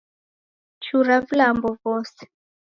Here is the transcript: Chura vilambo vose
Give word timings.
Chura 0.83 1.17
vilambo 1.27 1.67
vose 1.83 2.21